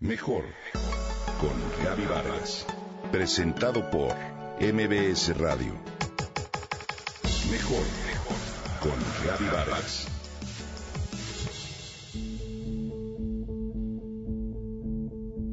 Mejor 0.00 0.44
con 1.40 1.54
Gaby 1.82 2.04
Vargas. 2.04 2.66
Presentado 3.10 3.90
por 3.90 4.14
MBS 4.60 5.34
Radio. 5.38 5.72
Mejor 7.50 7.82
con 8.82 8.92
Gaby 9.26 9.44
Vargas. 9.50 10.06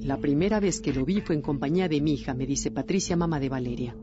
La 0.02 0.18
primera 0.18 0.60
vez 0.60 0.82
que 0.82 0.92
lo 0.92 1.06
vi 1.06 1.22
fue 1.22 1.36
en 1.36 1.42
compañía 1.42 1.88
de 1.88 2.02
mi 2.02 2.16
hija, 2.16 2.34
me 2.34 2.46
dice 2.46 2.70
Patricia, 2.70 3.16
mamá 3.16 3.40
de 3.40 3.48
Valeria. 3.48 3.96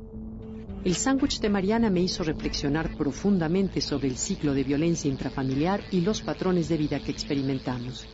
El 0.84 0.94
sándwich 0.94 1.40
de 1.40 1.50
Mariana 1.50 1.90
me 1.90 2.00
hizo 2.00 2.24
reflexionar 2.24 2.96
profundamente 2.96 3.82
sobre 3.82 4.08
el 4.08 4.16
ciclo 4.16 4.54
de 4.54 4.64
violencia 4.64 5.10
intrafamiliar 5.10 5.82
y 5.90 6.00
los 6.00 6.22
patrones 6.22 6.70
de 6.70 6.78
vida 6.78 6.98
que 6.98 7.10
experimentamos. 7.10 8.08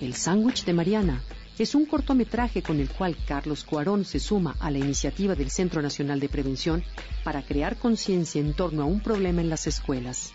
El 0.00 0.14
sándwich 0.14 0.64
de 0.64 0.72
Mariana 0.72 1.22
es 1.58 1.74
un 1.74 1.86
cortometraje 1.86 2.62
con 2.62 2.80
el 2.80 2.88
cual 2.88 3.16
Carlos 3.26 3.64
Cuarón 3.64 4.04
se 4.04 4.18
suma 4.18 4.56
a 4.60 4.70
la 4.70 4.78
iniciativa 4.78 5.34
del 5.34 5.50
Centro 5.50 5.82
Nacional 5.82 6.20
de 6.20 6.28
Prevención 6.28 6.82
para 7.24 7.42
crear 7.42 7.76
conciencia 7.76 8.40
en 8.40 8.54
torno 8.54 8.82
a 8.82 8.86
un 8.86 9.00
problema 9.00 9.40
en 9.40 9.50
las 9.50 9.66
escuelas, 9.66 10.32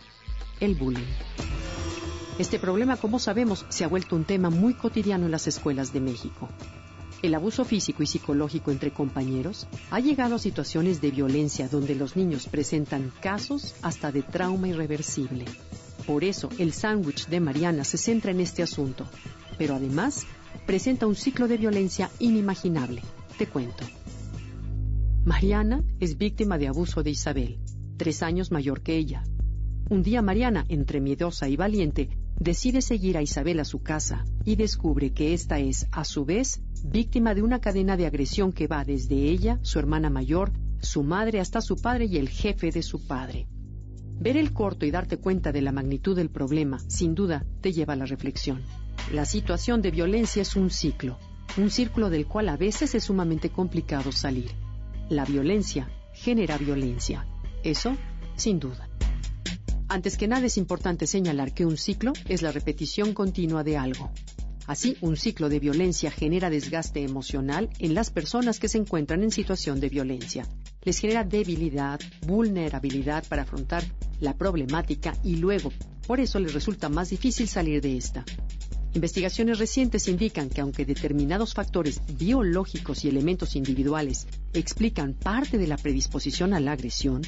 el 0.59 0.75
bullying. 0.75 1.03
Este 2.37 2.59
problema, 2.59 2.97
como 2.97 3.17
sabemos, 3.17 3.65
se 3.69 3.85
ha 3.85 3.87
vuelto 3.87 4.15
un 4.15 4.25
tema 4.25 4.49
muy 4.49 4.73
cotidiano 4.73 5.25
en 5.25 5.31
las 5.31 5.47
escuelas 5.47 5.93
de 5.93 6.01
México. 6.01 6.49
El 7.21 7.33
abuso 7.33 7.63
físico 7.63 8.03
y 8.03 8.07
psicológico 8.07 8.71
entre 8.71 8.91
compañeros 8.91 9.67
ha 9.89 9.99
llegado 9.99 10.35
a 10.35 10.39
situaciones 10.39 11.01
de 11.01 11.11
violencia 11.11 11.69
donde 11.69 11.95
los 11.95 12.15
niños 12.15 12.47
presentan 12.47 13.11
casos 13.21 13.73
hasta 13.81 14.11
de 14.11 14.21
trauma 14.21 14.67
irreversible. 14.67 15.45
Por 16.05 16.23
eso, 16.23 16.49
el 16.59 16.73
sándwich 16.73 17.27
de 17.27 17.39
Mariana 17.39 17.83
se 17.83 17.97
centra 17.97 18.31
en 18.31 18.41
este 18.41 18.61
asunto, 18.61 19.07
pero 19.57 19.75
además 19.75 20.27
presenta 20.65 21.05
un 21.05 21.15
ciclo 21.15 21.47
de 21.47 21.57
violencia 21.57 22.09
inimaginable. 22.19 23.01
Te 23.37 23.47
cuento. 23.47 23.83
Mariana 25.23 25.83
es 25.99 26.17
víctima 26.17 26.57
de 26.57 26.67
abuso 26.67 27.03
de 27.03 27.11
Isabel, 27.11 27.59
tres 27.97 28.23
años 28.23 28.51
mayor 28.51 28.81
que 28.81 28.95
ella. 28.95 29.23
Un 29.89 30.01
día 30.01 30.21
Mariana, 30.21 30.65
entre 30.67 31.01
miedosa 31.01 31.47
y 31.47 31.55
valiente, 31.55 32.09
decide 32.39 32.81
seguir 32.81 33.17
a 33.17 33.21
Isabel 33.21 33.59
a 33.59 33.65
su 33.65 33.81
casa 33.81 34.25
y 34.43 34.55
descubre 34.55 35.13
que 35.13 35.33
ésta 35.33 35.59
es, 35.59 35.87
a 35.91 36.03
su 36.03 36.25
vez, 36.25 36.61
víctima 36.83 37.35
de 37.35 37.43
una 37.43 37.59
cadena 37.59 37.97
de 37.97 38.07
agresión 38.07 38.51
que 38.51 38.67
va 38.67 38.83
desde 38.83 39.15
ella, 39.15 39.59
su 39.61 39.79
hermana 39.79 40.09
mayor, 40.09 40.51
su 40.79 41.03
madre 41.03 41.39
hasta 41.39 41.61
su 41.61 41.75
padre 41.75 42.05
y 42.05 42.17
el 42.17 42.29
jefe 42.29 42.71
de 42.71 42.81
su 42.81 43.05
padre. 43.05 43.47
Ver 44.19 44.37
el 44.37 44.53
corto 44.53 44.85
y 44.85 44.91
darte 44.91 45.17
cuenta 45.17 45.51
de 45.51 45.61
la 45.61 45.71
magnitud 45.71 46.15
del 46.15 46.29
problema, 46.29 46.79
sin 46.87 47.15
duda, 47.15 47.45
te 47.61 47.73
lleva 47.73 47.93
a 47.93 47.97
la 47.97 48.05
reflexión. 48.05 48.61
La 49.11 49.25
situación 49.25 49.83
de 49.83 49.91
violencia 49.91 50.41
es 50.41 50.55
un 50.55 50.71
ciclo, 50.71 51.19
un 51.57 51.69
círculo 51.69 52.09
del 52.09 52.25
cual 52.25 52.49
a 52.49 52.57
veces 52.57 52.95
es 52.95 53.03
sumamente 53.03 53.49
complicado 53.49 54.11
salir. 54.11 54.51
La 55.09 55.25
violencia 55.25 55.87
genera 56.13 56.57
violencia. 56.57 57.27
Eso, 57.63 57.95
sin 58.35 58.59
duda. 58.59 58.89
Antes 59.87 60.17
que 60.17 60.27
nada 60.27 60.47
es 60.47 60.57
importante 60.57 61.05
señalar 61.05 61.53
que 61.53 61.67
un 61.67 61.77
ciclo 61.77 62.13
es 62.27 62.41
la 62.41 62.51
repetición 62.51 63.13
continua 63.13 63.63
de 63.63 63.77
algo. 63.77 64.09
Así, 64.65 64.97
un 65.01 65.15
ciclo 65.15 65.49
de 65.49 65.59
violencia 65.59 66.09
genera 66.09 66.49
desgaste 66.49 67.03
emocional 67.03 67.69
en 67.77 67.93
las 67.93 68.09
personas 68.09 68.59
que 68.59 68.67
se 68.67 68.79
encuentran 68.79 69.21
en 69.21 69.29
situación 69.29 69.79
de 69.79 69.89
violencia. 69.89 70.47
Les 70.81 70.97
genera 70.97 71.23
debilidad, 71.23 71.99
vulnerabilidad 72.25 73.23
para 73.27 73.43
afrontar 73.43 73.83
la 74.19 74.35
problemática 74.35 75.15
y 75.23 75.35
luego, 75.35 75.71
por 76.07 76.19
eso 76.19 76.39
les 76.39 76.55
resulta 76.55 76.89
más 76.89 77.11
difícil 77.11 77.47
salir 77.47 77.81
de 77.81 77.97
esta. 77.97 78.25
Investigaciones 78.95 79.59
recientes 79.59 80.07
indican 80.07 80.49
que 80.49 80.61
aunque 80.61 80.85
determinados 80.85 81.53
factores 81.53 81.99
biológicos 82.17 83.03
y 83.03 83.09
elementos 83.09 83.57
individuales 83.57 84.25
explican 84.53 85.13
parte 85.13 85.57
de 85.57 85.67
la 85.67 85.75
predisposición 85.75 86.53
a 86.53 86.61
la 86.61 86.71
agresión, 86.71 87.21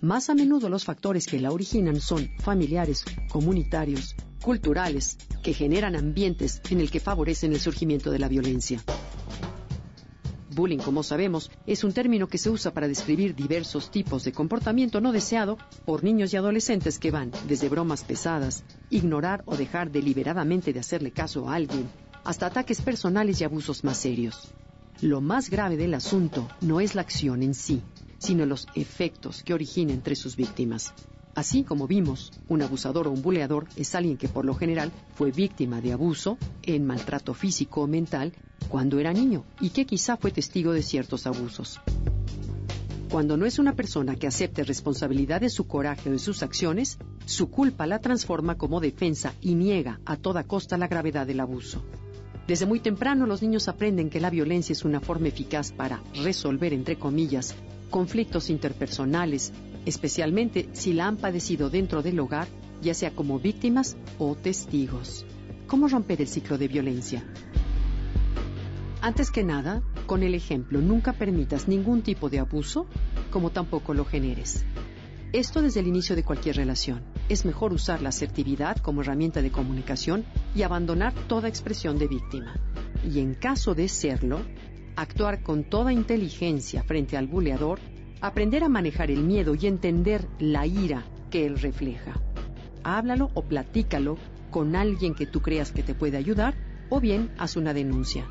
más 0.00 0.30
a 0.30 0.34
menudo 0.34 0.70
los 0.70 0.86
factores 0.86 1.26
que 1.26 1.38
la 1.38 1.52
originan 1.52 2.00
son 2.00 2.30
familiares, 2.38 3.04
comunitarios, 3.28 4.16
culturales, 4.40 5.18
que 5.42 5.52
generan 5.52 5.94
ambientes 5.94 6.62
en 6.70 6.80
el 6.80 6.90
que 6.90 7.00
favorecen 7.00 7.52
el 7.52 7.60
surgimiento 7.60 8.10
de 8.10 8.18
la 8.18 8.28
violencia. 8.28 8.82
Bullying, 10.54 10.78
como 10.78 11.02
sabemos, 11.02 11.50
es 11.66 11.84
un 11.84 11.92
término 11.92 12.26
que 12.26 12.38
se 12.38 12.50
usa 12.50 12.72
para 12.72 12.88
describir 12.88 13.34
diversos 13.34 13.90
tipos 13.90 14.24
de 14.24 14.32
comportamiento 14.32 15.00
no 15.00 15.12
deseado 15.12 15.58
por 15.84 16.02
niños 16.02 16.32
y 16.32 16.36
adolescentes 16.36 16.98
que 16.98 17.10
van 17.10 17.30
desde 17.46 17.68
bromas 17.68 18.04
pesadas, 18.04 18.64
ignorar 18.90 19.42
o 19.46 19.56
dejar 19.56 19.90
deliberadamente 19.90 20.72
de 20.72 20.80
hacerle 20.80 21.12
caso 21.12 21.48
a 21.48 21.54
alguien, 21.54 21.88
hasta 22.24 22.46
ataques 22.46 22.80
personales 22.82 23.40
y 23.40 23.44
abusos 23.44 23.84
más 23.84 23.98
serios. 23.98 24.52
Lo 25.00 25.20
más 25.20 25.48
grave 25.48 25.76
del 25.76 25.94
asunto 25.94 26.48
no 26.60 26.80
es 26.80 26.94
la 26.94 27.02
acción 27.02 27.42
en 27.42 27.54
sí, 27.54 27.82
sino 28.18 28.44
los 28.44 28.66
efectos 28.74 29.42
que 29.42 29.54
origina 29.54 29.92
entre 29.92 30.14
sus 30.14 30.36
víctimas. 30.36 30.92
Así 31.34 31.62
como 31.62 31.86
vimos, 31.86 32.32
un 32.48 32.60
abusador 32.60 33.06
o 33.06 33.12
un 33.12 33.22
buleador 33.22 33.66
es 33.76 33.94
alguien 33.94 34.16
que 34.16 34.28
por 34.28 34.44
lo 34.44 34.54
general 34.54 34.90
fue 35.14 35.30
víctima 35.30 35.80
de 35.80 35.92
abuso 35.92 36.36
en 36.62 36.84
maltrato 36.84 37.34
físico 37.34 37.82
o 37.82 37.86
mental 37.86 38.34
cuando 38.70 39.00
era 39.00 39.12
niño 39.12 39.44
y 39.60 39.70
que 39.70 39.84
quizá 39.84 40.16
fue 40.16 40.30
testigo 40.30 40.72
de 40.72 40.82
ciertos 40.82 41.26
abusos. 41.26 41.80
Cuando 43.10 43.36
no 43.36 43.44
es 43.44 43.58
una 43.58 43.74
persona 43.74 44.14
que 44.14 44.28
acepte 44.28 44.62
responsabilidad 44.62 45.40
de 45.40 45.50
su 45.50 45.66
coraje 45.66 46.08
o 46.08 46.12
de 46.12 46.20
sus 46.20 46.44
acciones, 46.44 46.96
su 47.26 47.50
culpa 47.50 47.86
la 47.86 47.98
transforma 47.98 48.56
como 48.56 48.80
defensa 48.80 49.34
y 49.40 49.56
niega 49.56 50.00
a 50.06 50.16
toda 50.16 50.44
costa 50.44 50.78
la 50.78 50.86
gravedad 50.86 51.26
del 51.26 51.40
abuso. 51.40 51.82
Desde 52.46 52.66
muy 52.66 52.78
temprano 52.78 53.26
los 53.26 53.42
niños 53.42 53.66
aprenden 53.66 54.10
que 54.10 54.20
la 54.20 54.30
violencia 54.30 54.72
es 54.72 54.84
una 54.84 55.00
forma 55.00 55.28
eficaz 55.28 55.72
para 55.72 56.02
resolver, 56.22 56.72
entre 56.72 56.96
comillas, 56.96 57.56
conflictos 57.90 58.48
interpersonales, 58.48 59.52
especialmente 59.86 60.68
si 60.72 60.92
la 60.92 61.08
han 61.08 61.16
padecido 61.16 61.68
dentro 61.68 62.02
del 62.02 62.20
hogar, 62.20 62.46
ya 62.80 62.94
sea 62.94 63.10
como 63.10 63.40
víctimas 63.40 63.96
o 64.18 64.36
testigos. 64.36 65.26
¿Cómo 65.66 65.88
romper 65.88 66.20
el 66.20 66.28
ciclo 66.28 66.58
de 66.58 66.68
violencia? 66.68 67.24
Antes 69.02 69.30
que 69.30 69.44
nada, 69.44 69.82
con 70.06 70.22
el 70.22 70.34
ejemplo, 70.34 70.82
nunca 70.82 71.14
permitas 71.14 71.68
ningún 71.68 72.02
tipo 72.02 72.28
de 72.28 72.38
abuso, 72.38 72.86
como 73.30 73.50
tampoco 73.50 73.94
lo 73.94 74.04
generes. 74.04 74.66
Esto 75.32 75.62
desde 75.62 75.80
el 75.80 75.86
inicio 75.86 76.16
de 76.16 76.22
cualquier 76.22 76.56
relación. 76.56 77.02
Es 77.30 77.46
mejor 77.46 77.72
usar 77.72 78.02
la 78.02 78.10
asertividad 78.10 78.76
como 78.76 79.00
herramienta 79.00 79.40
de 79.40 79.50
comunicación 79.50 80.24
y 80.54 80.62
abandonar 80.62 81.14
toda 81.28 81.48
expresión 81.48 81.98
de 81.98 82.08
víctima. 82.08 82.56
Y 83.08 83.20
en 83.20 83.34
caso 83.34 83.74
de 83.74 83.88
serlo, 83.88 84.40
actuar 84.96 85.42
con 85.42 85.64
toda 85.64 85.94
inteligencia 85.94 86.82
frente 86.82 87.16
al 87.16 87.26
buleador 87.26 87.80
aprender 88.20 88.64
a 88.64 88.68
manejar 88.68 89.10
el 89.10 89.22
miedo 89.22 89.54
y 89.54 89.66
entender 89.66 90.26
la 90.38 90.66
ira 90.66 91.04
que 91.30 91.46
él 91.46 91.58
refleja. 91.58 92.20
Háblalo 92.82 93.30
o 93.32 93.42
platícalo 93.42 94.18
con 94.50 94.76
alguien 94.76 95.14
que 95.14 95.26
tú 95.26 95.40
creas 95.40 95.72
que 95.72 95.82
te 95.82 95.94
puede 95.94 96.18
ayudar 96.18 96.54
o 96.90 97.00
bien 97.00 97.30
haz 97.38 97.56
una 97.56 97.72
denuncia. 97.72 98.28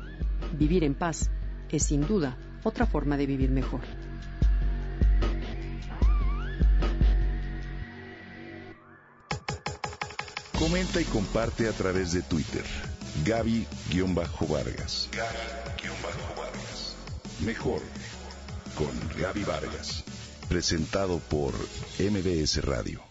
Vivir 0.58 0.84
en 0.84 0.94
paz 0.94 1.30
es 1.70 1.84
sin 1.84 2.06
duda 2.06 2.36
otra 2.64 2.86
forma 2.86 3.16
de 3.16 3.26
vivir 3.26 3.50
mejor. 3.50 3.80
Comenta 10.58 11.00
y 11.00 11.04
comparte 11.04 11.68
a 11.68 11.72
través 11.72 12.12
de 12.12 12.22
Twitter. 12.22 12.64
Gaby-Vargas. 13.24 15.08
Gaby-Vargas. 15.10 16.96
Mejor 17.44 17.80
con 18.74 18.90
Gaby 19.18 19.44
Vargas. 19.44 20.04
Presentado 20.48 21.18
por 21.18 21.54
MBS 21.98 22.62
Radio. 22.64 23.09